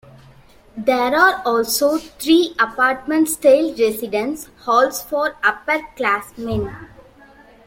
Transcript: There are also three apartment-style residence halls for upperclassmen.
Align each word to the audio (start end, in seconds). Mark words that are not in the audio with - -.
There 0.75 1.15
are 1.15 1.43
also 1.45 1.99
three 1.99 2.55
apartment-style 2.57 3.75
residence 3.77 4.49
halls 4.63 5.03
for 5.03 5.35
upperclassmen. 5.43 6.73